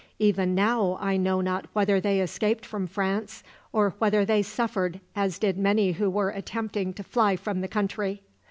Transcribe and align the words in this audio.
Even 0.17 0.55
now 0.55 0.97
I 0.99 1.15
know 1.15 1.41
not 1.41 1.65
whether 1.73 2.01
they 2.01 2.19
escaped 2.21 2.65
from 2.65 2.87
France, 2.87 3.43
or 3.71 3.91
whether 3.99 4.25
they 4.25 4.41
suffered 4.41 4.99
as 5.15 5.37
did 5.37 5.59
many 5.59 5.91
who 5.91 6.09
were 6.09 6.31
attempting 6.31 6.91
to 6.95 7.03
fly 7.03 7.35
from 7.35 7.61
the 7.61 7.67
country. 7.67 8.23